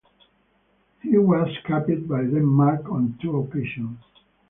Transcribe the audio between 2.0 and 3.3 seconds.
by Denmark on